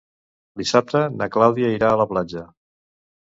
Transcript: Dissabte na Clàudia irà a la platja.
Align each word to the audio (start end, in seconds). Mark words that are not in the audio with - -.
Dissabte 0.61 1.01
na 1.19 1.27
Clàudia 1.35 1.69
irà 1.75 1.91
a 1.91 1.99
la 2.03 2.09
platja. 2.13 2.45